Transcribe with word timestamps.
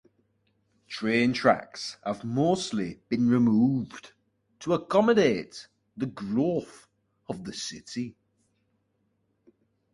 The 0.03 0.89
train 0.89 1.31
tracks 1.31 1.97
have 2.03 2.23
mostly 2.23 3.01
been 3.07 3.29
removed 3.29 4.13
to 4.61 4.73
accommodate 4.73 5.67
the 5.95 6.07
growth 6.07 6.87
of 7.29 7.43
the 7.43 7.53
city. 7.53 8.15